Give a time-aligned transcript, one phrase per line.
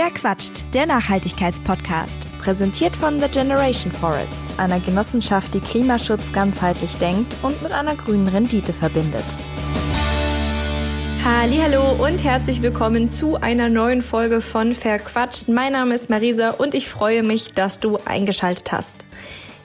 [0.00, 0.64] Wer quatscht?
[0.74, 2.20] Der Nachhaltigkeitspodcast.
[2.38, 8.28] Präsentiert von The Generation Forest, einer Genossenschaft, die Klimaschutz ganzheitlich denkt und mit einer grünen
[8.28, 9.24] Rendite verbindet.
[11.24, 15.48] Hallo und herzlich willkommen zu einer neuen Folge von Verquatscht.
[15.48, 19.04] Mein Name ist Marisa und ich freue mich, dass du eingeschaltet hast.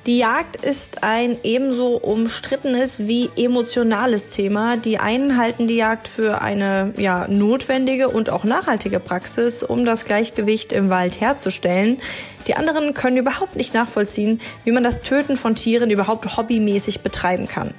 [0.05, 4.75] Die Jagd ist ein ebenso umstrittenes wie emotionales Thema.
[4.75, 10.03] Die einen halten die Jagd für eine ja, notwendige und auch nachhaltige Praxis, um das
[10.03, 12.01] Gleichgewicht im Wald herzustellen.
[12.47, 17.47] Die anderen können überhaupt nicht nachvollziehen, wie man das Töten von Tieren überhaupt hobbymäßig betreiben
[17.47, 17.73] kann.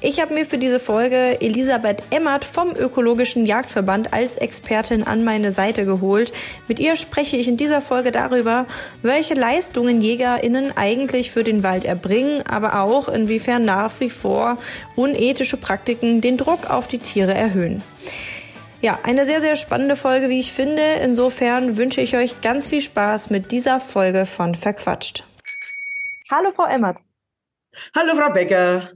[0.00, 5.50] Ich habe mir für diese Folge Elisabeth Emmert vom Ökologischen Jagdverband als Expertin an meine
[5.50, 6.32] Seite geholt.
[6.68, 8.66] Mit ihr spreche ich in dieser Folge darüber,
[9.02, 14.58] welche Leistungen JägerInnen eigentlich für den Wald erbringen, aber auch inwiefern nach wie vor
[14.94, 17.82] unethische Praktiken den Druck auf die Tiere erhöhen.
[18.80, 20.82] Ja, eine sehr, sehr spannende Folge, wie ich finde.
[21.02, 25.26] Insofern wünsche ich euch ganz viel Spaß mit dieser Folge von Verquatscht.
[26.30, 26.98] Hallo, Frau Emmert.
[27.96, 28.92] Hallo, Frau Becker.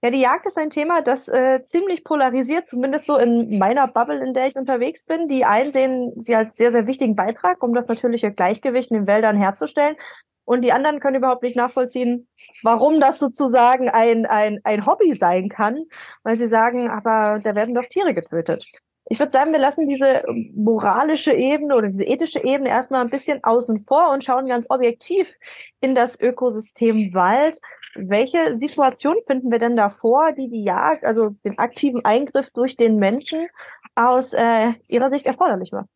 [0.00, 4.24] Ja, die Jagd ist ein Thema, das äh, ziemlich polarisiert, zumindest so in meiner Bubble,
[4.24, 5.26] in der ich unterwegs bin.
[5.26, 9.06] Die einen sehen sie als sehr, sehr wichtigen Beitrag, um das natürliche Gleichgewicht in den
[9.08, 9.96] Wäldern herzustellen.
[10.44, 12.28] Und die anderen können überhaupt nicht nachvollziehen,
[12.62, 15.84] warum das sozusagen ein, ein, ein Hobby sein kann,
[16.22, 18.64] weil sie sagen, aber da werden doch Tiere getötet.
[19.10, 20.22] Ich würde sagen, wir lassen diese
[20.54, 25.34] moralische Ebene oder diese ethische Ebene erstmal ein bisschen außen vor und schauen ganz objektiv
[25.80, 27.58] in das Ökosystem Wald
[27.98, 32.96] welche Situation finden wir denn davor, die die Jagd, also den aktiven Eingriff durch den
[32.96, 33.48] Menschen
[33.94, 35.86] aus äh, Ihrer Sicht erforderlich war?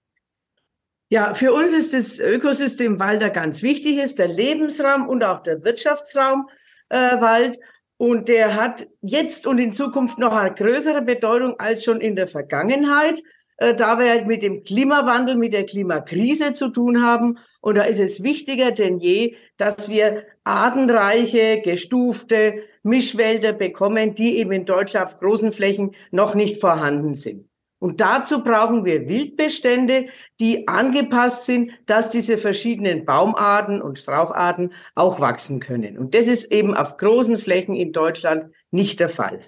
[1.08, 5.42] Ja, für uns ist das Ökosystem Wald da ganz wichtig, ist der Lebensraum und auch
[5.42, 6.48] der Wirtschaftsraum
[6.88, 7.58] äh, Wald.
[7.98, 12.28] Und der hat jetzt und in Zukunft noch eine größere Bedeutung als schon in der
[12.28, 13.22] Vergangenheit.
[13.62, 17.38] Äh, da wir halt mit dem Klimawandel, mit der Klimakrise zu tun haben.
[17.60, 24.50] Und da ist es wichtiger denn je, dass wir artenreiche, gestufte Mischwälder bekommen, die eben
[24.50, 27.48] in Deutschland auf großen Flächen noch nicht vorhanden sind.
[27.78, 30.06] Und dazu brauchen wir Wildbestände,
[30.40, 35.98] die angepasst sind, dass diese verschiedenen Baumarten und Straucharten auch wachsen können.
[35.98, 39.40] Und das ist eben auf großen Flächen in Deutschland nicht der Fall.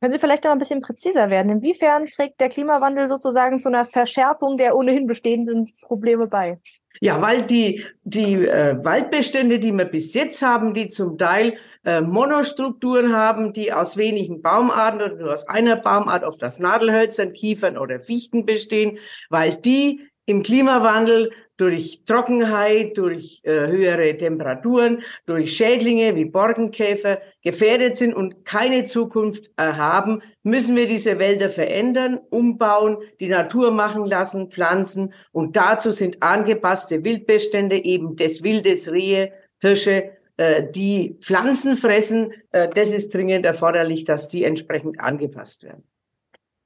[0.00, 1.50] Können Sie vielleicht noch ein bisschen präziser werden?
[1.50, 6.60] Inwiefern trägt der Klimawandel sozusagen zu einer Verschärfung der ohnehin bestehenden Probleme bei?
[7.00, 12.00] Ja, weil die, die äh, Waldbestände, die wir bis jetzt haben, die zum Teil äh,
[12.00, 17.78] Monostrukturen haben, die aus wenigen Baumarten oder nur aus einer Baumart, oft aus Nadelhölzern, Kiefern
[17.78, 18.98] oder Fichten bestehen,
[19.30, 27.96] weil die im Klimawandel durch Trockenheit, durch äh, höhere Temperaturen, durch Schädlinge wie Borkenkäfer gefährdet
[27.96, 34.04] sind und keine Zukunft äh, haben, müssen wir diese Wälder verändern, umbauen, die Natur machen
[34.04, 35.14] lassen, pflanzen.
[35.32, 42.34] Und dazu sind angepasste Wildbestände eben des Wildes, Rehe, Hirsche, äh, die Pflanzen fressen.
[42.52, 45.87] Äh, das ist dringend erforderlich, dass die entsprechend angepasst werden.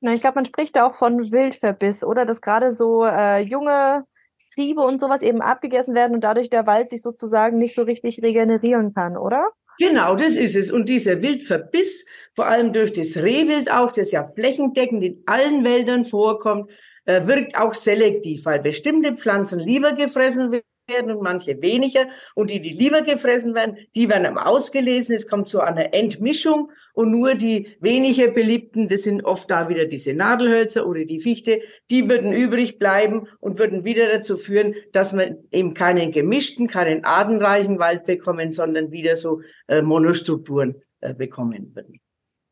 [0.03, 2.27] Na, ich glaube, man spricht auch von Wildverbiss, oder?
[2.27, 4.05] Dass gerade so äh, junge
[4.53, 8.21] Triebe und sowas eben abgegessen werden und dadurch der Wald sich sozusagen nicht so richtig
[8.21, 9.51] regenerieren kann, oder?
[9.79, 10.73] Genau, das ist es.
[10.73, 12.05] Und dieser Wildverbiss,
[12.35, 16.71] vor allem durch das Rehwild auch, das ja flächendeckend in allen Wäldern vorkommt,
[17.05, 22.06] äh, wirkt auch selektiv, weil bestimmte Pflanzen lieber gefressen werden und manche weniger.
[22.34, 25.15] Und die, die lieber gefressen werden, die werden ausgelesen.
[25.15, 29.87] Es kommt zu einer Entmischung und nur die weniger beliebten, das sind oft da wieder
[29.87, 31.60] diese Nadelhölzer oder die Fichte,
[31.91, 37.04] die würden übrig bleiben und würden wieder dazu führen, dass man eben keinen gemischten, keinen
[37.04, 42.00] artenreichen Wald bekommen, sondern wieder so äh, Monostrukturen äh, bekommen würden.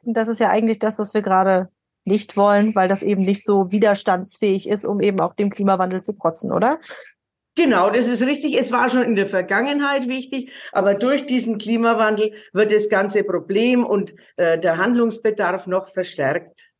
[0.03, 1.69] Und das ist ja eigentlich das, was wir gerade
[2.05, 6.15] nicht wollen, weil das eben nicht so widerstandsfähig ist, um eben auch dem Klimawandel zu
[6.15, 6.81] protzen, oder?
[7.57, 8.59] Genau, das ist richtig.
[8.59, 13.85] Es war schon in der Vergangenheit wichtig, aber durch diesen Klimawandel wird das ganze Problem
[13.85, 16.71] und äh, der Handlungsbedarf noch verstärkt.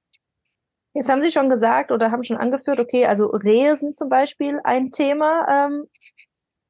[0.93, 4.91] Jetzt haben Sie schon gesagt oder haben schon angeführt, okay, also Rehe zum Beispiel ein
[4.91, 5.85] Thema ähm,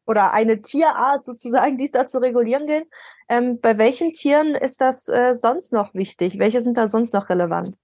[0.07, 2.87] oder eine Tierart sozusagen, die es da zu regulieren gilt.
[3.29, 6.39] Ähm, bei welchen Tieren ist das äh, sonst noch wichtig?
[6.39, 7.77] Welche sind da sonst noch relevant?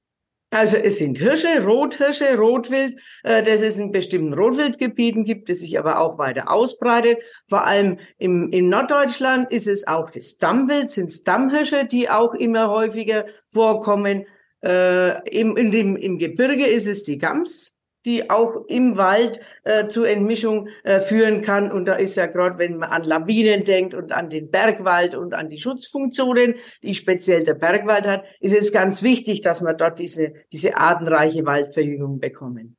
[0.51, 5.79] Also es sind Hirsche, Rothirsche, Rotwild, äh, das es in bestimmten Rotwildgebieten gibt, das sich
[5.79, 7.19] aber auch weiter ausbreitet.
[7.49, 12.71] Vor allem im, in Norddeutschland ist es auch das Stammwild, sind Stammhirsche, die auch immer
[12.71, 14.25] häufiger vorkommen.
[14.65, 17.76] Äh, im, in dem, Im Gebirge ist es die Gams,
[18.07, 21.71] die auch im Wald äh, zu Entmischung äh, führen kann.
[21.71, 25.35] Und da ist ja gerade, wenn man an Lawinen denkt und an den Bergwald und
[25.35, 29.99] an die Schutzfunktionen, die speziell der Bergwald hat, ist es ganz wichtig, dass wir dort
[29.99, 32.77] diese, diese artenreiche Waldverjüngung bekommen.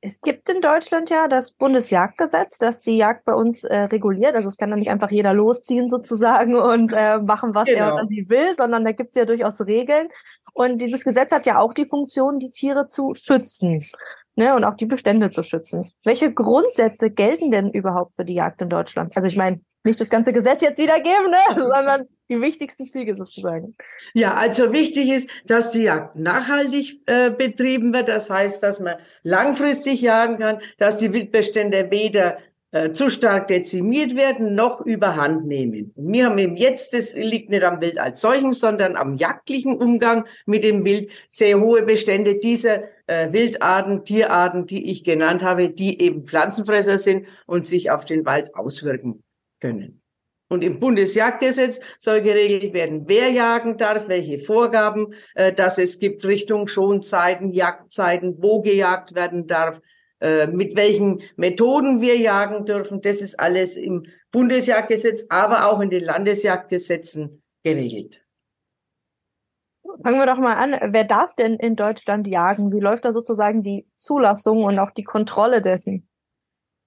[0.00, 4.34] Es gibt in Deutschland ja das Bundesjagdgesetz, das die Jagd bei uns äh, reguliert.
[4.34, 7.86] Also es kann dann nicht einfach jeder losziehen sozusagen und äh, machen, was genau.
[7.86, 10.08] er oder sie will, sondern da gibt es ja durchaus Regeln.
[10.52, 13.84] Und dieses Gesetz hat ja auch die Funktion, die Tiere zu schützen
[14.36, 15.90] ne, und auch die Bestände zu schützen.
[16.04, 19.16] Welche Grundsätze gelten denn überhaupt für die Jagd in Deutschland?
[19.16, 23.76] Also ich meine, nicht das ganze Gesetz jetzt wiedergeben, ne, sondern die wichtigsten Züge sozusagen.
[24.14, 28.08] Ja, also wichtig ist, dass die Jagd nachhaltig äh, betrieben wird.
[28.08, 32.38] Das heißt, dass man langfristig jagen kann, dass die Wildbestände weder
[32.72, 35.92] äh, zu stark dezimiert werden, noch überhand nehmen.
[35.96, 40.26] Wir haben eben jetzt, das liegt nicht am Wild als solchen, sondern am jagdlichen Umgang
[40.46, 46.02] mit dem Wild, sehr hohe Bestände dieser äh, Wildarten, Tierarten, die ich genannt habe, die
[46.02, 49.22] eben Pflanzenfresser sind und sich auf den Wald auswirken
[49.60, 50.02] können.
[50.48, 56.24] Und im Bundesjagdgesetz soll geregelt werden, wer jagen darf, welche Vorgaben, äh, dass es gibt
[56.24, 59.80] Richtung Schonzeiten, Jagdzeiten, wo gejagt werden darf,
[60.20, 63.00] äh, mit welchen Methoden wir jagen dürfen.
[63.00, 68.22] Das ist alles im Bundesjagdgesetz, aber auch in den Landesjagdgesetzen geregelt.
[70.02, 70.92] Fangen wir doch mal an.
[70.92, 72.72] Wer darf denn in Deutschland jagen?
[72.72, 76.08] Wie läuft da sozusagen die Zulassung und auch die Kontrolle dessen?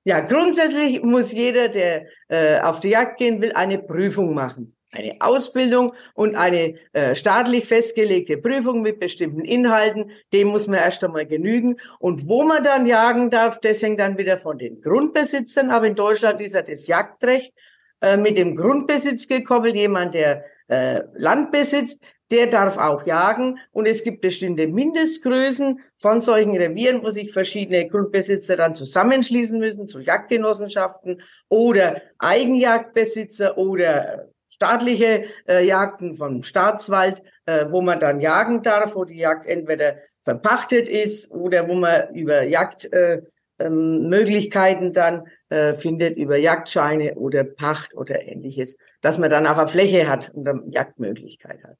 [0.03, 4.75] Ja, grundsätzlich muss jeder, der äh, auf die Jagd gehen will, eine Prüfung machen.
[4.91, 11.03] Eine Ausbildung und eine äh, staatlich festgelegte Prüfung mit bestimmten Inhalten, dem muss man erst
[11.03, 11.75] einmal genügen.
[11.99, 15.69] Und wo man dann jagen darf, das hängt dann wieder von den Grundbesitzern.
[15.69, 17.53] Aber in Deutschland ist ja das Jagdrecht
[18.01, 19.75] äh, mit dem Grundbesitz gekoppelt.
[19.75, 23.59] Jemand, der äh, Land besitzt, der darf auch jagen.
[23.71, 29.87] Und es gibt bestimmte Mindestgrößen von solchen Revieren, wo sich verschiedene Grundbesitzer dann zusammenschließen müssen
[29.87, 38.61] zu Jagdgenossenschaften oder Eigenjagdbesitzer oder staatliche äh, Jagden vom Staatswald, äh, wo man dann jagen
[38.63, 45.27] darf, wo die Jagd entweder verpachtet ist oder wo man über Jagdmöglichkeiten äh, ähm, dann
[45.49, 50.31] äh, findet, über Jagdscheine oder Pacht oder ähnliches, dass man dann auch eine Fläche hat
[50.33, 51.75] und eine Jagdmöglichkeit hat.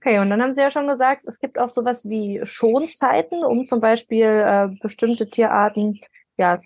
[0.00, 3.66] Okay, und dann haben Sie ja schon gesagt, es gibt auch sowas wie Schonzeiten, um
[3.66, 6.00] zum Beispiel äh, bestimmte Tierarten
[6.36, 6.60] ja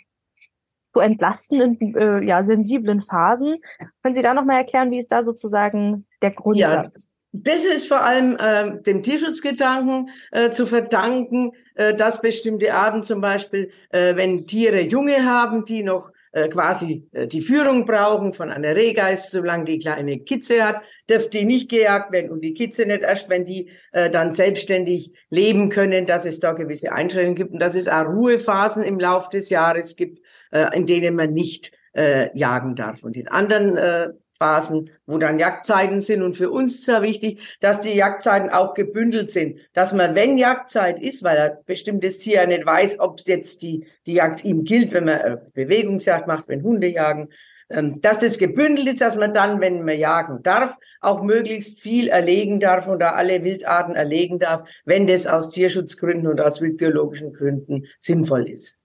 [0.93, 3.57] zu entlasten in äh, ja, sensiblen Phasen.
[4.03, 7.05] Können Sie da nochmal erklären, wie ist da sozusagen der Grundsatz?
[7.05, 7.09] Ja.
[7.35, 13.23] Das ist vor allem äh, dem Tierschutzgedanken äh, zu verdanken, äh, dass bestimmte Arten zum
[13.23, 18.51] Beispiel, äh, wenn Tiere Junge haben, die noch äh, quasi äh, die Führung brauchen von
[18.51, 22.87] einer Rehgeist, solange die kleine Kitze hat, dürfte die nicht gejagt werden und die Kitze
[22.87, 27.53] nicht erst, wenn die äh, dann selbstständig leben können, dass es da gewisse Einschränkungen gibt
[27.53, 30.21] und dass es auch Ruhephasen im Laufe des Jahres gibt,
[30.51, 33.03] äh, in denen man nicht äh, jagen darf.
[33.03, 34.09] Und in anderen äh,
[34.43, 36.21] Phasen, wo dann Jagdzeiten sind.
[36.21, 39.61] Und für uns ist ja wichtig, dass die Jagdzeiten auch gebündelt sind.
[39.73, 43.87] Dass man, wenn Jagdzeit ist, weil ein bestimmtes Tier ja nicht weiß, ob jetzt die,
[44.05, 47.29] die Jagd ihm gilt, wenn man Bewegungsjagd macht, wenn Hunde jagen,
[47.71, 52.09] ähm, dass das gebündelt ist, dass man dann, wenn man jagen darf, auch möglichst viel
[52.09, 57.85] erlegen darf oder alle Wildarten erlegen darf, wenn das aus Tierschutzgründen und aus wildbiologischen Gründen
[58.01, 58.82] sinnvoll ist.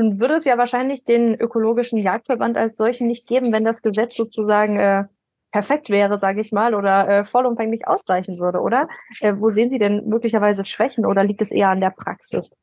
[0.00, 4.16] Nun würde es ja wahrscheinlich den ökologischen Jagdverband als solchen nicht geben, wenn das Gesetz
[4.16, 5.04] sozusagen äh,
[5.52, 8.88] perfekt wäre, sage ich mal, oder äh, vollumfänglich ausreichen würde, oder?
[9.20, 12.56] Äh, wo sehen Sie denn möglicherweise Schwächen oder liegt es eher an der Praxis?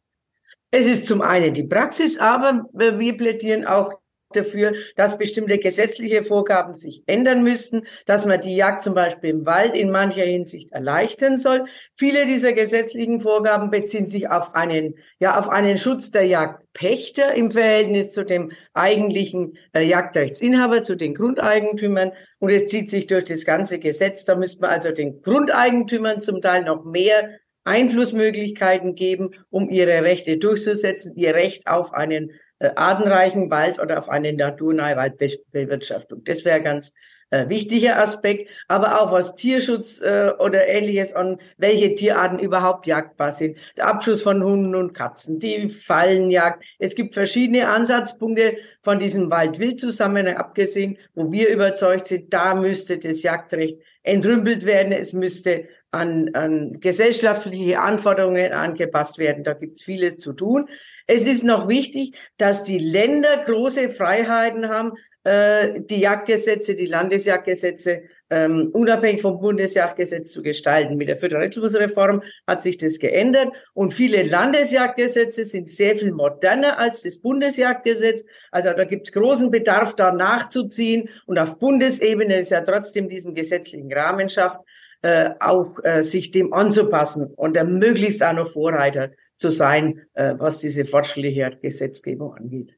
[0.71, 3.93] Es ist zum einen die Praxis, aber wir plädieren auch
[4.33, 9.45] dafür, dass bestimmte gesetzliche Vorgaben sich ändern müssten, dass man die Jagd zum Beispiel im
[9.45, 11.65] Wald in mancher Hinsicht erleichtern soll.
[11.95, 17.51] Viele dieser gesetzlichen Vorgaben beziehen sich auf einen, ja, auf einen Schutz der Jagdpächter im
[17.51, 22.11] Verhältnis zu dem eigentlichen äh, Jagdrechtsinhaber, zu den Grundeigentümern.
[22.39, 24.25] Und es zieht sich durch das ganze Gesetz.
[24.25, 27.29] Da müsste man also den Grundeigentümern zum Teil noch mehr
[27.63, 34.09] Einflussmöglichkeiten geben, um ihre Rechte durchzusetzen, ihr Recht auf einen äh, artenreichen Wald oder auf
[34.09, 36.23] eine naturnahe Waldbewirtschaftung.
[36.23, 36.93] Das wäre ganz
[37.29, 43.31] äh, wichtiger Aspekt, aber auch was Tierschutz äh, oder ähnliches an, welche Tierarten überhaupt jagdbar
[43.31, 43.57] sind.
[43.75, 46.63] Der Abschuss von Hunden und Katzen, die Fallenjagd.
[46.79, 53.23] Es gibt verschiedene Ansatzpunkte von diesem Wald-Wild-Zusammenhang abgesehen, wo wir überzeugt sind, da müsste das
[53.23, 54.93] Jagdrecht entrümpelt werden.
[54.93, 59.43] Es müsste an, an gesellschaftliche Anforderungen angepasst werden.
[59.43, 60.67] Da gibt es vieles zu tun.
[61.05, 68.03] Es ist noch wichtig, dass die Länder große Freiheiten haben, äh, die Jagdgesetze, die Landesjagdgesetze
[68.29, 70.97] ähm, unabhängig vom Bundesjagdgesetz zu gestalten.
[70.97, 77.01] Mit der Föderalismusreform hat sich das geändert und viele Landesjagdgesetze sind sehr viel moderner als
[77.01, 78.25] das Bundesjagdgesetz.
[78.51, 83.33] Also da gibt es großen Bedarf, da nachzuziehen und auf Bundesebene ist ja trotzdem diesen
[83.33, 84.59] gesetzlichen Rahmen schafft,
[85.01, 90.35] äh, auch äh, sich dem anzupassen und äh, möglichst auch noch Vorreiter zu sein, äh,
[90.37, 92.73] was diese fortschrittliche Gesetzgebung angeht.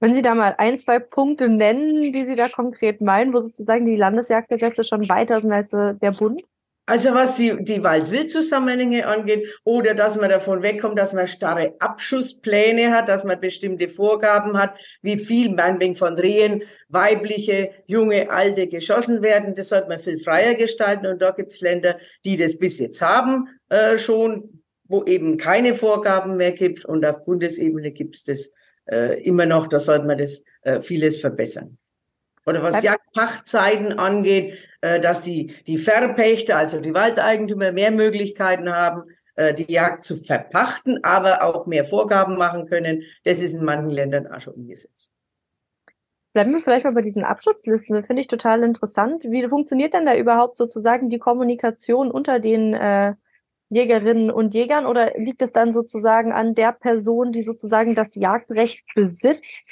[0.00, 3.86] Wenn Sie da mal ein, zwei Punkte nennen, die Sie da konkret meinen, wo sozusagen
[3.86, 6.42] die Landesjagdgesetze schon weiter sind als äh, der Bund?
[6.88, 12.92] Also was die, die Wald-Wild-Zusammenhänge angeht oder dass man davon wegkommt, dass man starre Abschusspläne
[12.92, 19.20] hat, dass man bestimmte Vorgaben hat, wie viel meinetwegen von Rehen weibliche, junge, alte geschossen
[19.20, 19.56] werden.
[19.56, 23.48] Das sollte man viel freier gestalten und da gibt's Länder, die das bis jetzt haben
[23.68, 28.52] äh, schon, wo eben keine Vorgaben mehr gibt und auf Bundesebene gibt's das
[28.86, 29.66] äh, immer noch.
[29.66, 31.78] Da sollte man das äh, vieles verbessern.
[32.46, 39.02] Oder was Jagdpachtzeiten angeht, äh, dass die, die Verpächter, also die Waldeigentümer, mehr Möglichkeiten haben,
[39.34, 43.02] äh, die Jagd zu verpachten, aber auch mehr Vorgaben machen können.
[43.24, 45.12] Das ist in manchen Ländern auch schon umgesetzt.
[46.32, 48.04] Bleiben wir vielleicht mal bei diesen Abschutzlisten.
[48.04, 49.24] Finde ich total interessant.
[49.24, 53.14] Wie funktioniert denn da überhaupt sozusagen die Kommunikation unter den äh,
[53.70, 58.84] Jägerinnen und Jägern oder liegt es dann sozusagen an der Person, die sozusagen das Jagdrecht
[58.94, 59.62] besitzt,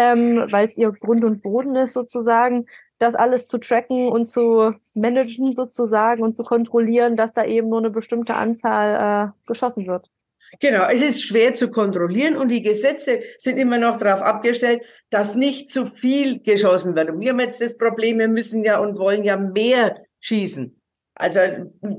[0.00, 2.64] ähm, weil es ihr Grund und Boden ist sozusagen,
[2.98, 7.78] das alles zu tracken und zu managen sozusagen und zu kontrollieren, dass da eben nur
[7.78, 10.08] eine bestimmte Anzahl äh, geschossen wird.
[10.58, 15.34] Genau, es ist schwer zu kontrollieren und die Gesetze sind immer noch darauf abgestellt, dass
[15.34, 17.10] nicht zu viel geschossen wird.
[17.10, 20.79] Und wir haben jetzt das Problem, wir müssen ja und wollen ja mehr schießen.
[21.20, 21.40] Also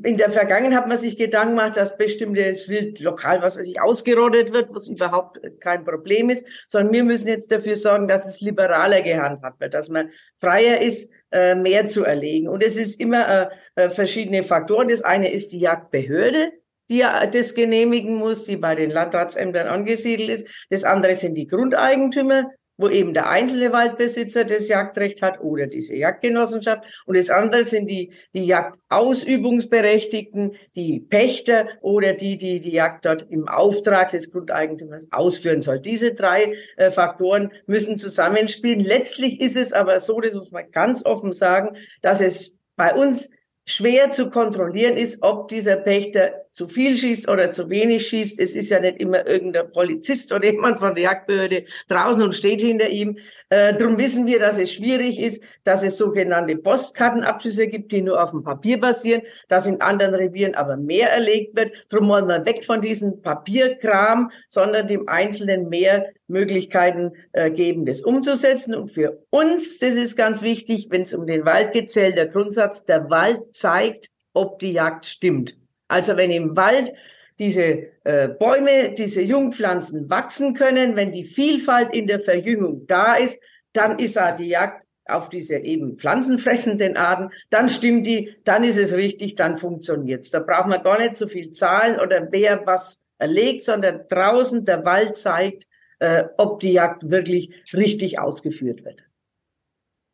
[0.03, 3.79] in der Vergangenheit hat man sich Gedanken gemacht, dass bestimmtes Wild lokal, was weiß ich,
[3.79, 8.41] ausgerottet wird, was überhaupt kein Problem ist, sondern wir müssen jetzt dafür sorgen, dass es
[8.41, 10.09] liberaler gehandhabt wird, dass man
[10.39, 12.47] freier ist, äh, mehr zu erlegen.
[12.47, 14.87] Und es ist immer äh, äh, verschiedene Faktoren.
[14.87, 16.53] Das eine ist die Jagdbehörde,
[16.89, 20.65] die das genehmigen muss, die bei den Landratsämtern angesiedelt ist.
[20.71, 22.49] Das andere sind die Grundeigentümer,
[22.81, 27.03] wo eben der einzelne Waldbesitzer das Jagdrecht hat oder diese Jagdgenossenschaft.
[27.05, 33.27] Und das andere sind die, die Jagdausübungsberechtigten, die Pächter oder die, die die Jagd dort
[33.29, 35.79] im Auftrag des Grundeigentümers ausführen soll.
[35.79, 38.79] Diese drei äh, Faktoren müssen zusammenspielen.
[38.79, 43.29] Letztlich ist es aber so, das muss man ganz offen sagen, dass es bei uns
[43.65, 48.39] schwer zu kontrollieren ist, ob dieser Pächter zu viel schießt oder zu wenig schießt.
[48.39, 52.61] Es ist ja nicht immer irgendein Polizist oder jemand von der Jagdbehörde draußen und steht
[52.61, 53.17] hinter ihm.
[53.49, 58.21] Äh, darum wissen wir, dass es schwierig ist, dass es sogenannte Postkartenabschüsse gibt, die nur
[58.21, 61.85] auf dem Papier basieren, dass in anderen Revieren aber mehr erlegt wird.
[61.89, 68.01] Darum wollen wir weg von diesem Papierkram, sondern dem Einzelnen mehr Möglichkeiten äh, geben, das
[68.01, 68.75] umzusetzen.
[68.75, 72.27] Und für uns, das ist ganz wichtig, wenn es um den Wald geht, zählt der
[72.27, 75.60] Grundsatz, der Wald zeigt, ob die Jagd stimmt.
[75.91, 76.93] Also wenn im Wald
[77.37, 83.41] diese äh, Bäume, diese Jungpflanzen wachsen können, wenn die Vielfalt in der Verjüngung da ist,
[83.73, 88.77] dann ist auch die Jagd auf diese eben pflanzenfressenden Arten, dann stimmt die, dann ist
[88.77, 90.29] es richtig, dann funktioniert's.
[90.29, 94.85] Da braucht man gar nicht so viel Zahlen oder wer was erlegt, sondern draußen der
[94.85, 95.67] Wald zeigt,
[95.99, 99.03] äh, ob die Jagd wirklich richtig ausgeführt wird.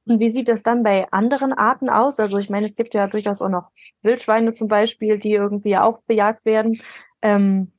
[0.07, 2.19] Und wie sieht das dann bei anderen Arten aus?
[2.19, 3.71] Also ich meine, es gibt ja durchaus auch noch
[4.01, 6.81] Wildschweine zum Beispiel, die irgendwie auch bejagt werden.
[7.21, 7.71] Ähm,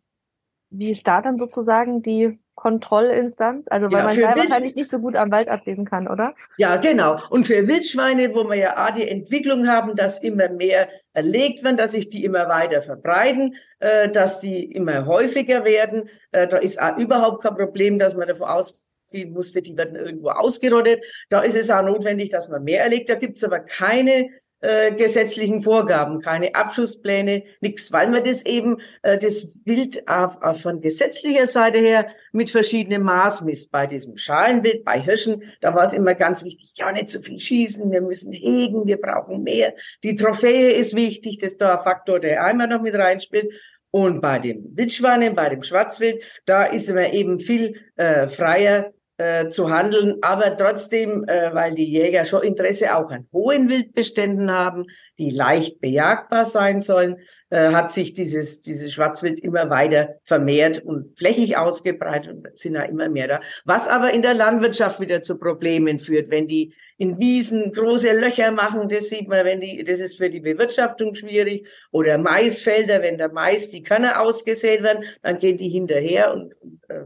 [0.71, 3.67] wie ist da dann sozusagen die Kontrollinstanz?
[3.71, 6.35] Also weil ja, man da wahrscheinlich nicht so gut am Wald ablesen kann, oder?
[6.57, 7.17] Ja, genau.
[7.31, 11.77] Und für Wildschweine, wo wir ja auch die Entwicklung haben, dass immer mehr erlegt werden,
[11.77, 16.81] dass sich die immer weiter verbreiten, äh, dass die immer häufiger werden, äh, da ist
[16.83, 21.05] auch überhaupt kein Problem, dass man davon aus die musste, die werden irgendwo ausgerottet.
[21.29, 23.09] Da ist es auch notwendig, dass man mehr erlegt.
[23.09, 24.29] Da gibt es aber keine
[24.61, 30.61] äh, gesetzlichen Vorgaben, keine Abschusspläne, nichts, weil man das eben, äh, das Bild auf, auf
[30.61, 33.71] von gesetzlicher Seite her mit verschiedenen Maß misst.
[33.71, 37.39] Bei diesem Schalenwild, bei Hirschen, da war es immer ganz wichtig, ja, nicht zu viel
[37.39, 39.75] schießen, wir müssen hegen, wir brauchen mehr.
[40.03, 43.53] Die Trophäe ist wichtig, das ist da ein Faktor, der einmal noch mit reinspielt.
[43.91, 49.49] Und bei dem Wildschweinen, bei dem Schwarzwild, da ist man eben viel äh, freier äh,
[49.49, 54.87] zu handeln, aber trotzdem, äh, weil die Jäger schon Interesse auch an hohen Wildbeständen haben,
[55.19, 57.17] die leicht bejagbar sein sollen,
[57.51, 62.83] äh, hat sich dieses, dieses Schwarzwild immer weiter vermehrt und flächig ausgebreitet und sind ja
[62.83, 63.41] immer mehr da.
[63.65, 68.53] Was aber in der Landwirtschaft wieder zu Problemen führt, wenn die in Wiesen große Löcher
[68.53, 71.67] machen, das sieht man, wenn die, das ist für die Bewirtschaftung schwierig.
[71.91, 76.81] Oder Maisfelder, wenn der Mais, die Körner ausgesät werden, dann gehen die hinterher und, und
[76.89, 77.05] äh,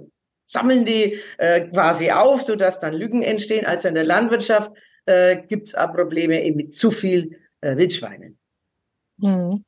[0.53, 3.67] sammeln die äh, quasi auf, sodass dann Lücken entstehen.
[3.67, 4.73] Also in der Landwirtschaft
[5.07, 8.39] äh, gibt es auch Probleme eben mit zu viel äh, Wildschweinen.
[9.21, 9.65] Hm.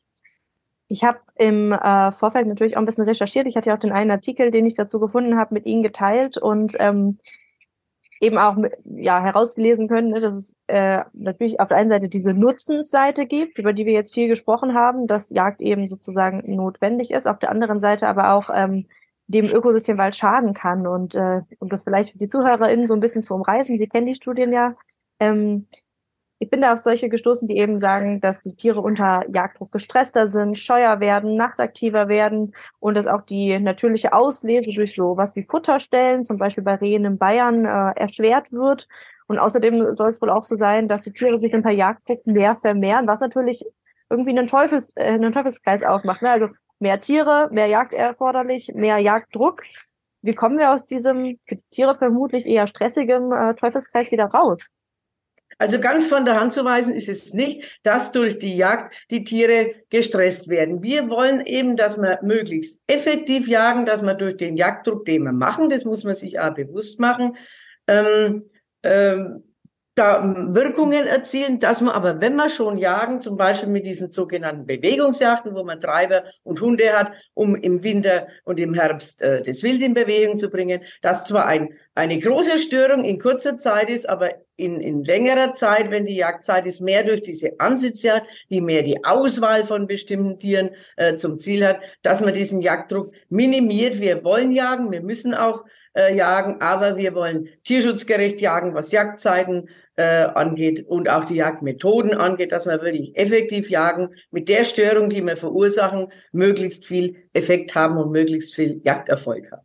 [0.88, 3.47] Ich habe im äh, Vorfeld natürlich auch ein bisschen recherchiert.
[3.47, 6.37] Ich hatte ja auch den einen Artikel, den ich dazu gefunden habe, mit Ihnen geteilt.
[6.37, 7.19] Und ähm,
[8.21, 12.33] eben auch ja herausgelesen können, ne, dass es äh, natürlich auf der einen Seite diese
[12.33, 17.26] Nutzensseite gibt, über die wir jetzt viel gesprochen haben, dass Jagd eben sozusagen notwendig ist,
[17.26, 18.87] auf der anderen Seite aber auch ähm,
[19.26, 20.87] dem Ökosystem Wald schaden kann.
[20.87, 24.07] Und äh, um das vielleicht für die ZuhörerInnen so ein bisschen zu umreißen, Sie kennen
[24.07, 24.75] die Studien ja,
[25.21, 25.66] ähm,
[26.45, 30.26] ich bin da auf solche gestoßen, die eben sagen, dass die Tiere unter Jagddruck gestresster
[30.26, 35.45] sind, scheuer werden, nachtaktiver werden und dass auch die natürliche Auslese durch so was wie
[35.45, 38.88] Futterstellen, zum Beispiel bei Rehen in Bayern, äh, erschwert wird.
[39.26, 42.57] Und außerdem soll es wohl auch so sein, dass die Tiere sich unter Jagddruck mehr
[42.57, 43.64] vermehren, was natürlich
[44.11, 46.21] irgendwie einen, Teufels, äh, einen Teufelskreis aufmacht.
[46.21, 46.31] Ne?
[46.31, 46.49] Also
[46.85, 49.62] mehr Tiere, mehr Jagd erforderlich, mehr Jagddruck.
[50.21, 54.61] Wie kommen wir aus diesem für Tiere vermutlich eher stressigem äh, Teufelskreis wieder raus?
[55.57, 59.25] Also ganz von der Hand zu weisen ist es nicht, dass durch die Jagd die
[59.25, 60.83] Tiere gestresst werden.
[60.83, 65.33] Wir wollen eben, dass wir möglichst effektiv jagen, dass wir durch den Jagddruck, den wir
[65.33, 67.37] machen, das muss man sich auch bewusst machen,
[67.87, 68.50] ähm,
[68.83, 69.54] ähm,
[69.95, 74.67] da Wirkungen erzielen, dass man aber, wenn man schon jagen, zum Beispiel mit diesen sogenannten
[74.67, 79.63] Bewegungsjachten, wo man Treiber und Hunde hat, um im Winter und im Herbst äh, das
[79.63, 84.09] Wild in Bewegung zu bringen, dass zwar ein, eine große Störung in kurzer Zeit ist,
[84.09, 88.83] aber in, in längerer Zeit, wenn die Jagdzeit ist, mehr durch diese Ansitzjagd, die mehr
[88.83, 94.01] die Auswahl von bestimmten Tieren äh, zum Ziel hat, dass man diesen Jagddruck minimiert.
[94.01, 99.69] Wir wollen jagen, wir müssen auch äh, jagen, aber wir wollen tierschutzgerecht jagen, was Jagdzeiten
[99.97, 105.09] äh, angeht und auch die Jagdmethoden angeht, dass wir wirklich effektiv jagen, mit der Störung,
[105.09, 109.63] die wir verursachen, möglichst viel Effekt haben und möglichst viel Jagderfolg haben.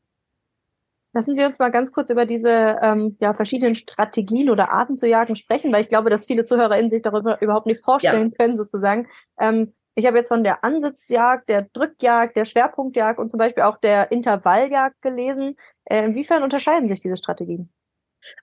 [1.11, 5.07] Lassen Sie uns mal ganz kurz über diese ähm, ja, verschiedenen Strategien oder Arten zu
[5.07, 8.37] jagen sprechen, weil ich glaube, dass viele ZuhörerInnen sich darüber überhaupt nichts vorstellen ja.
[8.37, 9.07] können, sozusagen.
[9.39, 13.77] Ähm, ich habe jetzt von der Ansitzjagd, der Drückjagd, der Schwerpunktjagd und zum Beispiel auch
[13.77, 15.57] der Intervalljagd gelesen.
[15.89, 17.69] Äh, inwiefern unterscheiden sich diese Strategien?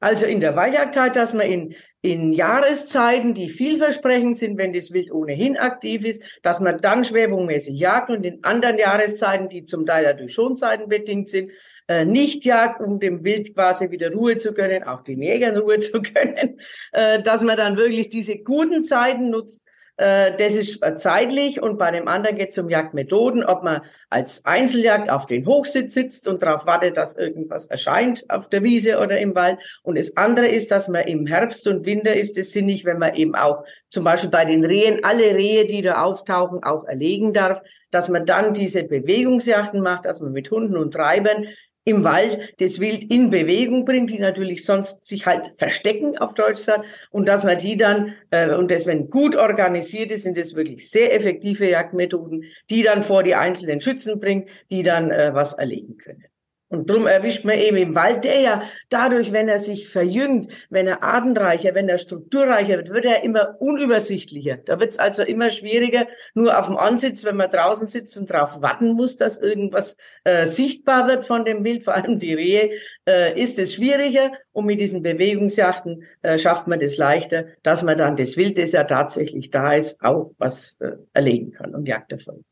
[0.00, 5.12] Also in der Walljagdheit, dass man in, in Jahreszeiten, die vielversprechend sind, wenn das Wild
[5.12, 10.05] ohnehin aktiv ist, dass man dann schwerpunktmäßig jagt und in anderen Jahreszeiten, die zum Teil
[10.05, 11.50] ja durch Schonzeiten bedingt sind,
[11.88, 15.78] äh, nicht jagt, um dem Wild quasi wieder Ruhe zu gönnen, auch den Jägern Ruhe
[15.78, 16.59] zu gönnen,
[16.93, 19.65] äh, dass man dann wirklich diese guten Zeiten nutzt,
[19.99, 23.80] das ist zeitlich und bei dem anderen geht es um Jagdmethoden, ob man
[24.11, 28.99] als Einzeljagd auf den Hochsitz sitzt und darauf wartet, dass irgendwas erscheint auf der Wiese
[28.99, 29.80] oder im Wald.
[29.82, 33.15] Und das andere ist, dass man im Herbst und Winter ist es sinnig, wenn man
[33.15, 37.63] eben auch zum Beispiel bei den Rehen alle Rehe, die da auftauchen, auch erlegen darf,
[37.91, 41.47] dass man dann diese Bewegungsjachten macht, dass man mit Hunden und Treibern
[41.86, 46.58] im Wald das Wild in Bewegung bringt, die natürlich sonst sich halt verstecken, auf Deutsch
[46.58, 50.54] sagt, und dass man die dann, äh, und das, wenn gut organisiert ist, sind das
[50.54, 55.54] wirklich sehr effektive Jagdmethoden, die dann vor die einzelnen Schützen bringt, die dann äh, was
[55.54, 56.25] erlegen können.
[56.69, 60.89] Und drum erwischt man eben im Wald, der ja dadurch, wenn er sich verjüngt, wenn
[60.89, 64.57] er artenreicher, wenn er strukturreicher wird, wird er immer unübersichtlicher.
[64.57, 68.31] Da wird es also immer schwieriger, nur auf dem Ansitz, wenn man draußen sitzt und
[68.31, 72.71] darauf warten muss, dass irgendwas äh, sichtbar wird von dem Wild, vor allem die Rehe,
[73.09, 74.33] äh, ist es schwieriger.
[74.50, 78.73] Und mit diesen Bewegungsjachten äh, schafft man das leichter, dass man dann das Wild, das
[78.73, 82.45] ja tatsächlich da ist, auch was äh, erlegen kann und Jagd erfolgt.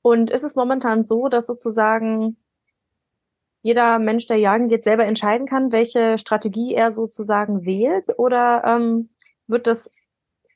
[0.00, 2.36] Und ist es momentan so, dass sozusagen
[3.62, 8.06] jeder Mensch, der jagen geht, selber entscheiden kann, welche Strategie er sozusagen wählt?
[8.18, 9.10] Oder ähm,
[9.46, 9.90] wird das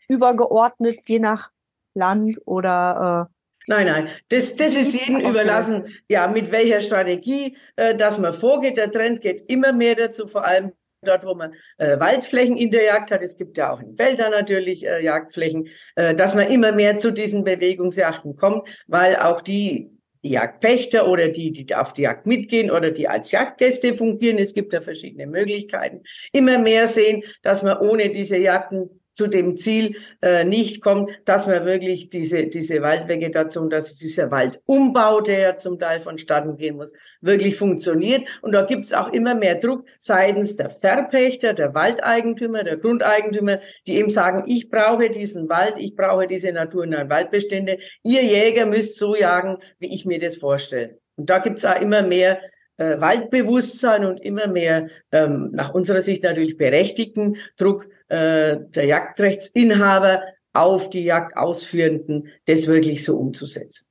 [0.09, 1.51] übergeordnet je nach
[1.95, 3.33] Land oder äh,
[3.69, 5.31] Nein, nein, das, das ist jedem okay.
[5.31, 8.77] überlassen, ja, mit welcher Strategie, äh, dass man vorgeht.
[8.77, 10.71] Der Trend geht immer mehr dazu, vor allem
[11.03, 13.23] dort, wo man äh, Waldflächen in der Jagd hat.
[13.23, 17.13] Es gibt ja auch in Wäldern natürlich äh, Jagdflächen, äh, dass man immer mehr zu
[17.13, 19.96] diesen Bewegungsjachten kommt, weil auch die
[20.27, 24.39] die Jagdpächter oder die, die auf die Jagd mitgehen oder die als Jagdgäste fungieren.
[24.39, 26.03] Es gibt da verschiedene Möglichkeiten.
[26.33, 31.47] Immer mehr sehen, dass man ohne diese Jagden zu dem Ziel äh, nicht kommt, dass
[31.47, 36.93] man wirklich diese, diese Waldvegetation, dass dieser Waldumbau, der ja zum Teil vonstatten gehen muss,
[37.23, 38.29] wirklich funktioniert.
[38.43, 43.97] Und da gibt's auch immer mehr Druck seitens der Verpächter, der Waldeigentümer, der Grundeigentümer, die
[43.97, 47.79] eben sagen, ich brauche diesen Wald, ich brauche diese naturnahen Waldbestände.
[48.03, 50.99] Ihr Jäger müsst so jagen, wie ich mir das vorstelle.
[51.17, 52.39] Und da gibt's auch immer mehr
[52.77, 60.23] äh, Waldbewusstsein und immer mehr ähm, nach unserer Sicht natürlich berechtigten Druck äh, der Jagdrechtsinhaber
[60.53, 63.87] auf die Jagdausführenden, das wirklich so umzusetzen.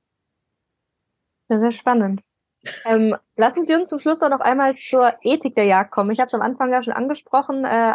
[1.48, 2.20] Sehr, sehr spannend.
[2.84, 6.10] Ähm, lassen Sie uns zum Schluss noch einmal zur Ethik der Jagd kommen.
[6.10, 7.64] Ich habe es am Anfang ja schon angesprochen.
[7.64, 7.94] Äh,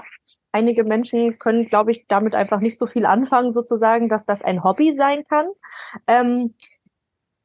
[0.53, 4.63] einige Menschen können, glaube ich, damit einfach nicht so viel anfangen, sozusagen, dass das ein
[4.63, 5.47] Hobby sein kann.
[6.07, 6.53] Ähm,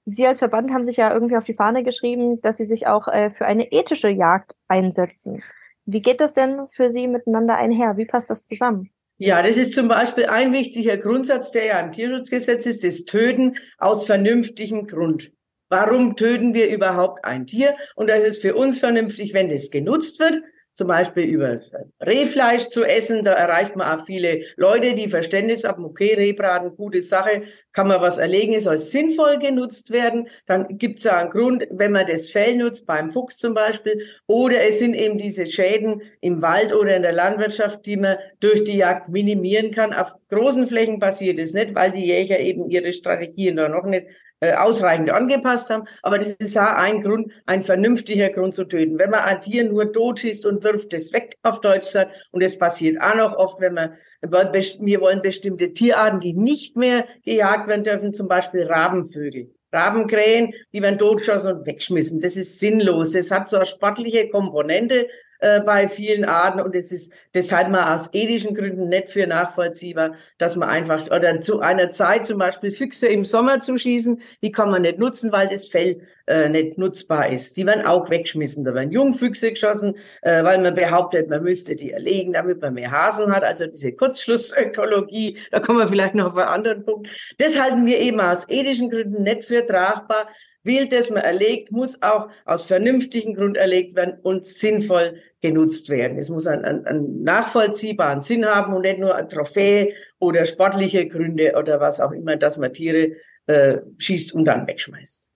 [0.08, 3.08] Sie als Verband haben sich ja irgendwie auf die Fahne geschrieben, dass Sie sich auch
[3.08, 5.42] äh, für eine ethische Jagd einsetzen.
[5.84, 7.96] Wie geht das denn für Sie miteinander einher?
[7.96, 8.90] Wie passt das zusammen?
[9.18, 13.56] Ja, das ist zum Beispiel ein wichtiger Grundsatz, der ja im Tierschutzgesetz ist, das Töten
[13.78, 15.32] aus vernünftigem Grund.
[15.68, 17.76] Warum töten wir überhaupt ein Tier?
[17.96, 20.42] Und das ist für uns vernünftig, wenn das genutzt wird
[20.76, 21.58] zum Beispiel über
[22.04, 23.24] Rehfleisch zu essen.
[23.24, 28.02] Da erreicht man auch viele Leute, die Verständnis haben, okay, Rehbraten, gute Sache, kann man
[28.02, 30.28] was erlegen, es soll sinnvoll genutzt werden.
[30.44, 34.02] Dann gibt es ja einen Grund, wenn man das Fell nutzt, beim Fuchs zum Beispiel.
[34.26, 38.64] Oder es sind eben diese Schäden im Wald oder in der Landwirtschaft, die man durch
[38.64, 39.94] die Jagd minimieren kann.
[39.94, 44.06] Auf großen Flächen passiert es nicht, weil die Jäger eben ihre Strategien da noch nicht
[44.40, 45.84] äh, ausreichend angepasst haben.
[46.02, 48.98] Aber das ist auch ein Grund, ein vernünftiger Grund zu töten.
[48.98, 52.58] Wenn man ein Tier nur totschießt und wirft es weg, auf Deutsch sagt, und es
[52.58, 57.84] passiert auch noch oft, wenn man, wir wollen bestimmte Tierarten, die nicht mehr gejagt werden
[57.84, 59.54] dürfen, zum Beispiel Rabenvögel.
[59.72, 62.20] Rabenkrähen, die werden totgeschossen und wegschmissen.
[62.20, 63.14] Das ist sinnlos.
[63.14, 65.08] Es hat so eine sportliche Komponente,
[65.40, 70.14] äh, bei vielen Arten und es ist deshalb mal aus ethischen Gründen nicht für nachvollziehbar,
[70.38, 74.50] dass man einfach oder zu einer Zeit zum Beispiel Füchse im Sommer zu schießen, die
[74.50, 77.56] kann man nicht nutzen, weil das Fell äh, nicht nutzbar ist.
[77.56, 78.64] Die werden auch weggeschmissen.
[78.64, 82.90] Da werden Jungfüchse geschossen, äh, weil man behauptet, man müsste die erlegen, damit man mehr
[82.90, 83.44] Hasen hat.
[83.44, 87.08] Also diese Kurzschlussökologie, da kommen wir vielleicht noch auf einen anderen Punkt.
[87.38, 90.28] Das halten wir eben aus ethischen Gründen nicht für tragbar.
[90.66, 96.18] Wild, das man erlegt, muss auch aus vernünftigen Grund erlegt werden und sinnvoll genutzt werden.
[96.18, 101.06] Es muss einen, einen, einen nachvollziehbaren Sinn haben und nicht nur ein Trophäe oder sportliche
[101.08, 105.28] Gründe oder was auch immer, dass man Tiere äh, schießt und dann wegschmeißt.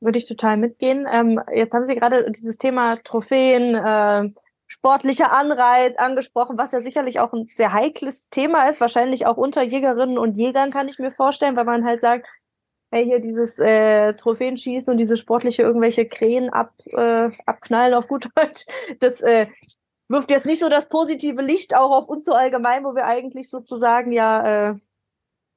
[0.00, 1.06] Würde ich total mitgehen.
[1.10, 4.30] Ähm, jetzt haben Sie gerade dieses Thema Trophäen, äh,
[4.66, 9.62] sportlicher Anreiz angesprochen, was ja sicherlich auch ein sehr heikles Thema ist, wahrscheinlich auch unter
[9.62, 12.26] Jägerinnen und Jägern kann ich mir vorstellen, weil man halt sagt,
[12.90, 18.28] hey, hier dieses äh, Trophäenschießen und diese sportliche irgendwelche Krähen ab, äh, abknallen auf gut
[18.36, 18.64] Deutsch,
[19.00, 19.46] das äh,
[20.08, 23.50] wirft jetzt nicht so das positive Licht auch auf uns so allgemein, wo wir eigentlich
[23.50, 24.74] sozusagen ja äh,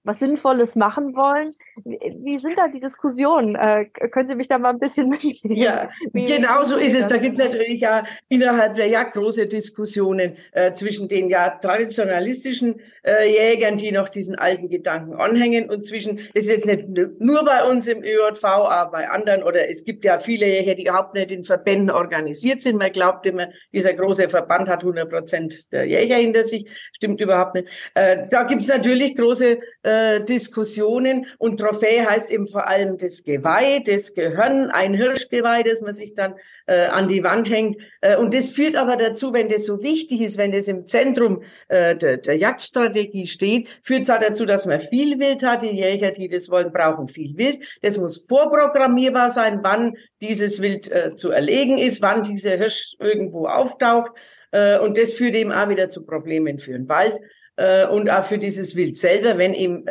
[0.03, 1.55] was Sinnvolles machen wollen.
[1.85, 3.55] Wie, sind da die Diskussionen?
[3.55, 5.37] Äh, können Sie mich da mal ein bisschen mitnehmen?
[5.43, 7.07] Ja, genau so ist es.
[7.07, 12.81] Da gibt es natürlich ja innerhalb der Jagd große Diskussionen äh, zwischen den ja traditionalistischen
[13.03, 17.45] äh, Jägern, die noch diesen alten Gedanken anhängen und zwischen, das ist jetzt nicht nur
[17.45, 21.13] bei uns im ÖJV, aber bei anderen oder es gibt ja viele Jäger, die überhaupt
[21.13, 22.77] nicht in Verbänden organisiert sind.
[22.77, 26.65] Man glaubt immer, dieser große Verband hat 100 Prozent der Jäger hinter sich.
[26.93, 27.67] Stimmt überhaupt nicht.
[27.93, 33.23] Äh, da gibt es natürlich große äh, Diskussionen und Trophäe heißt eben vor allem das
[33.23, 37.77] Geweih, das Gehirn, ein Hirschgeweih, das man sich dann äh, an die Wand hängt.
[38.01, 41.43] Äh, und das führt aber dazu, wenn das so wichtig ist, wenn das im Zentrum
[41.67, 45.61] äh, der, der Jagdstrategie steht, führt es auch dazu, dass man viel Wild hat.
[45.61, 47.77] Die Jäger, die das wollen, brauchen viel Wild.
[47.81, 53.47] Das muss vorprogrammierbar sein, wann dieses Wild äh, zu erlegen ist, wann dieser Hirsch irgendwo
[53.47, 54.11] auftaucht.
[54.51, 57.19] Äh, und das führt eben auch wieder zu Problemen für den Wald
[57.57, 59.85] äh, und auch für dieses Wild selber, wenn eben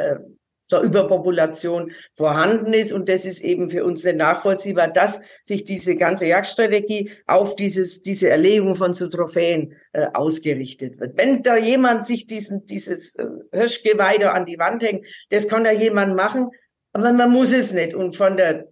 [0.69, 2.93] so Überpopulation vorhanden ist.
[2.93, 8.03] Und das ist eben für uns sehr nachvollziehbar, dass sich diese ganze Jagdstrategie auf dieses,
[8.03, 11.17] diese Erlegung von so Trophäen äh, ausgerichtet wird.
[11.17, 15.73] Wenn da jemand sich diesen, dieses äh, Hirschgeweih an die Wand hängt, das kann da
[15.73, 16.51] jemand machen,
[16.93, 17.95] aber man muss es nicht.
[17.95, 18.69] Und von der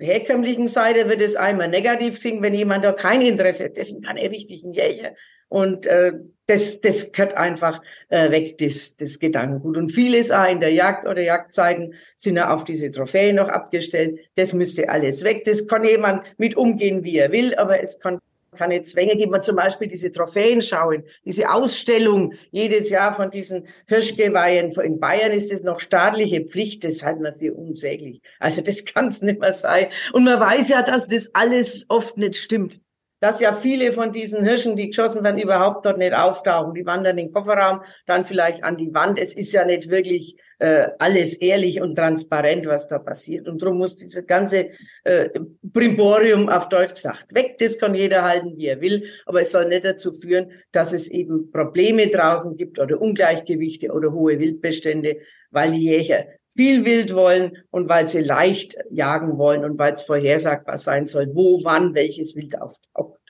[0.00, 3.78] herkömmlichen Seite wird es einmal negativ klingen, wenn jemand da kein Interesse hat.
[3.78, 5.12] Das sind keine richtigen Jäger.
[5.48, 6.12] Und äh,
[6.46, 9.76] das, das gehört einfach äh, weg, das, das Gedankengut.
[9.76, 14.18] Und vieles auch in der Jagd oder Jagdzeiten sind ja auf diese Trophäen noch abgestellt.
[14.34, 15.44] Das müsste alles weg.
[15.44, 18.18] Das kann jemand mit umgehen, wie er will, aber es kann
[18.54, 19.42] keine Zwänge geben.
[19.42, 24.72] Zum Beispiel diese Trophäen schauen, diese Ausstellung jedes Jahr von diesen Hirschgeweihen.
[24.82, 28.20] In Bayern ist es noch staatliche Pflicht, das halten wir für unsäglich.
[28.38, 29.88] Also das kann es nicht mehr sein.
[30.12, 32.83] Und man weiß ja, dass das alles oft nicht stimmt
[33.24, 36.74] dass ja viele von diesen Hirschen, die geschossen werden, überhaupt dort nicht auftauchen.
[36.74, 39.18] Die wandern in den Kofferraum, dann vielleicht an die Wand.
[39.18, 43.48] Es ist ja nicht wirklich äh, alles ehrlich und transparent, was da passiert.
[43.48, 44.72] Und darum muss dieses ganze
[45.04, 45.30] äh,
[45.72, 47.56] Primborium auf Deutsch gesagt weg.
[47.60, 49.08] Das kann jeder halten, wie er will.
[49.24, 54.12] Aber es soll nicht dazu führen, dass es eben Probleme draußen gibt oder Ungleichgewichte oder
[54.12, 55.16] hohe Wildbestände,
[55.50, 60.02] weil die Jäger viel Wild wollen und weil sie leicht jagen wollen und weil es
[60.02, 63.20] vorhersagbar sein soll, wo, wann welches Wild auftaucht.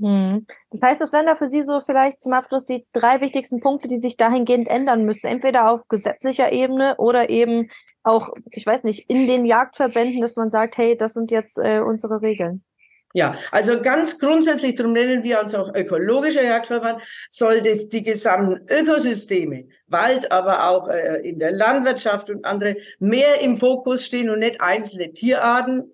[0.00, 0.46] Hm.
[0.70, 3.88] Das heißt, was wären da für Sie so vielleicht zum Abschluss die drei wichtigsten Punkte,
[3.88, 5.26] die sich dahingehend ändern müssen?
[5.26, 7.70] Entweder auf gesetzlicher Ebene oder eben
[8.02, 11.80] auch, ich weiß nicht, in den Jagdverbänden, dass man sagt, hey, das sind jetzt äh,
[11.80, 12.64] unsere Regeln.
[13.14, 18.66] Ja, also ganz grundsätzlich, darum nennen wir uns auch ökologischer Jagdverband, soll das die gesamten
[18.70, 24.38] Ökosysteme, Wald, aber auch äh, in der Landwirtschaft und andere, mehr im Fokus stehen und
[24.38, 25.92] nicht einzelne Tierarten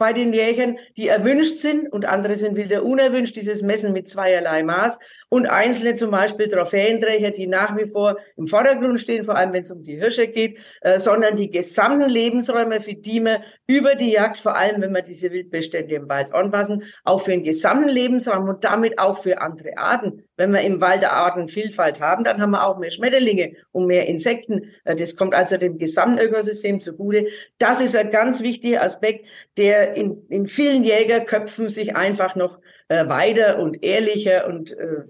[0.00, 4.62] bei den Jägern, die erwünscht sind und andere sind wieder unerwünscht, dieses Messen mit zweierlei
[4.62, 4.98] Maß
[5.30, 9.62] und einzelne zum Beispiel Trophäenträger, die nach wie vor im Vordergrund stehen, vor allem wenn
[9.62, 14.10] es um die Hirsche geht, äh, sondern die gesamten Lebensräume, für die man über die
[14.10, 18.48] Jagd, vor allem wenn wir diese Wildbestände im Wald anpassen, auch für den gesamten Lebensraum
[18.48, 20.24] und damit auch für andere Arten.
[20.36, 24.72] Wenn wir im Wald Artenvielfalt haben, dann haben wir auch mehr Schmetterlinge und mehr Insekten.
[24.84, 27.26] Äh, das kommt also dem gesamten Ökosystem zugute.
[27.58, 33.08] Das ist ein ganz wichtiger Aspekt, der in, in vielen Jägerköpfen sich einfach noch äh,
[33.08, 35.04] weiter und ehrlicher und äh,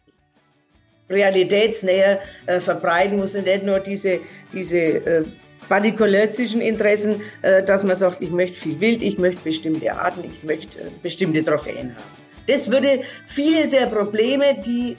[1.10, 4.20] realitätsnäher äh, verbreiten muss und nicht nur diese,
[4.52, 5.24] diese äh,
[5.68, 10.42] partikularistischen Interessen, äh, dass man sagt, ich möchte viel Wild, ich möchte bestimmte Arten, ich
[10.42, 12.20] möchte äh, bestimmte Trophäen haben.
[12.46, 14.96] Das würde viele der Probleme, die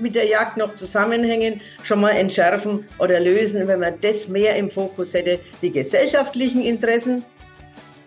[0.00, 4.70] mit der Jagd noch zusammenhängen, schon mal entschärfen oder lösen, wenn man das mehr im
[4.70, 5.40] Fokus hätte.
[5.60, 7.22] Die gesellschaftlichen Interessen,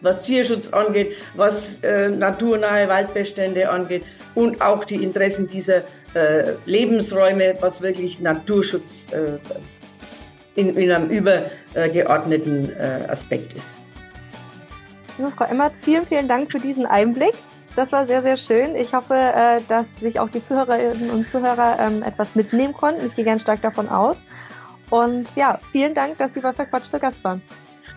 [0.02, 5.84] was Tierschutz angeht, was äh, naturnahe Waldbestände angeht und auch die Interessen dieser
[6.18, 9.38] äh, Lebensräume, was wirklich Naturschutz äh,
[10.56, 13.78] in, in, einem übergeordneten äh, Aspekt ist.
[15.18, 17.34] Ja, Frau Emmert, vielen, vielen Dank für diesen Einblick.
[17.76, 18.76] Das war sehr, sehr schön.
[18.76, 23.06] Ich hoffe, äh, dass sich auch die Zuhörerinnen und Zuhörer ähm, etwas mitnehmen konnten.
[23.06, 24.24] Ich gehe ganz stark davon aus.
[24.90, 27.42] Und ja, vielen Dank, dass Sie bei Verquatsch zu Gast waren.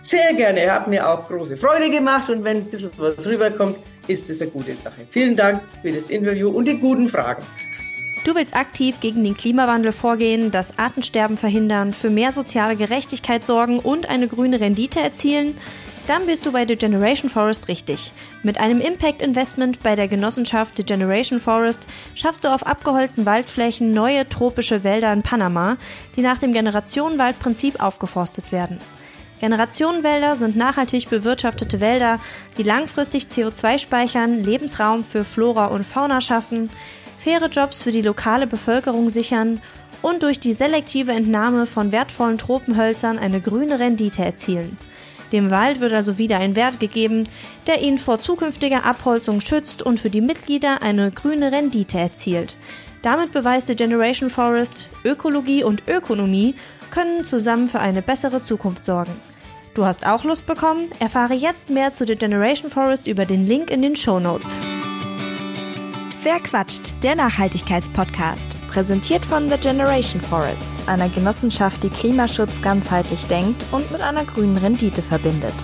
[0.01, 4.29] Sehr gerne, hat mir auch große Freude gemacht und wenn ein bisschen was rüberkommt, ist
[4.29, 5.05] es eine gute Sache.
[5.09, 7.43] Vielen Dank für das Interview und die guten Fragen.
[8.23, 13.79] Du willst aktiv gegen den Klimawandel vorgehen, das Artensterben verhindern, für mehr soziale Gerechtigkeit sorgen
[13.79, 15.57] und eine grüne Rendite erzielen?
[16.05, 18.13] Dann bist du bei The Generation Forest richtig.
[18.43, 23.89] Mit einem Impact Investment bei der Genossenschaft The Generation Forest schaffst du auf abgeholzten Waldflächen
[23.89, 25.77] neue tropische Wälder in Panama,
[26.15, 28.77] die nach dem Generationenwaldprinzip aufgeforstet werden.
[29.39, 32.19] Generationenwälder sind nachhaltig bewirtschaftete Wälder,
[32.59, 36.69] die langfristig CO2 speichern, Lebensraum für Flora und Fauna schaffen,
[37.21, 39.61] faire Jobs für die lokale Bevölkerung sichern
[40.01, 44.77] und durch die selektive Entnahme von wertvollen Tropenhölzern eine grüne Rendite erzielen.
[45.31, 47.29] Dem Wald wird also wieder ein Wert gegeben,
[47.67, 52.57] der ihn vor zukünftiger Abholzung schützt und für die Mitglieder eine grüne Rendite erzielt.
[53.01, 56.55] Damit beweist die Generation Forest, Ökologie und Ökonomie
[56.89, 59.15] können zusammen für eine bessere Zukunft sorgen.
[59.73, 60.89] Du hast auch Lust bekommen?
[60.99, 64.59] Erfahre jetzt mehr zu The Generation Forest über den Link in den Show Notes.
[66.23, 66.93] Wer quatscht?
[67.01, 68.55] Der Nachhaltigkeitspodcast.
[68.67, 74.55] Präsentiert von The Generation Forest, einer Genossenschaft, die Klimaschutz ganzheitlich denkt und mit einer grünen
[74.55, 75.55] Rendite verbindet.